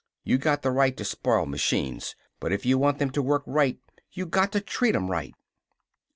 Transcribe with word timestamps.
"You 0.23 0.39
got 0.39 0.63
the 0.63 0.71
right 0.71 0.97
to 0.97 1.05
spoil 1.05 1.45
machines! 1.45 2.15
But 2.39 2.51
if 2.51 2.65
you 2.65 2.79
want 2.79 2.97
them 2.97 3.11
to 3.11 3.21
work 3.21 3.43
right 3.45 3.77
you 4.11 4.25
got 4.25 4.51
to 4.53 4.59
treat 4.59 4.95
'em 4.95 5.11
right!" 5.11 5.35